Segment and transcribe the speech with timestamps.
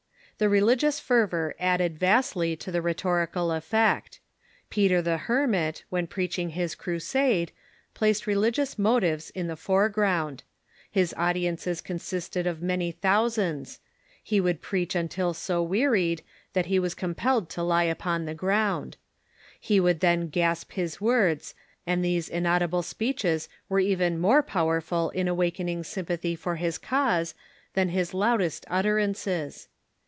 [0.37, 4.19] The relig ious fervor added vastly to the rhetorical effect.
[4.71, 7.51] Peter the Hermit, when preaching his crusade,
[7.93, 10.41] placed religious motives in the foreground.
[10.89, 13.81] His audiences consisted of many thou sands.
[14.23, 16.23] He would preach until so wearied
[16.53, 18.97] that he was com pelled to lie upon the ground.
[19.59, 21.53] He w^ould then gasp his words,
[21.85, 27.35] and these inaudible speeches were even more power ful in awakening sympathy for his cause
[27.75, 29.67] than his loudest utterances.